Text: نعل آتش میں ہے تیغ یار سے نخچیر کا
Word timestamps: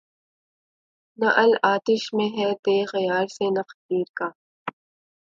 نعل 1.19 1.51
آتش 1.63 2.03
میں 2.13 2.29
ہے 2.37 2.49
تیغ 2.63 2.89
یار 2.99 3.27
سے 3.35 3.45
نخچیر 3.49 4.07
کا 4.13 4.27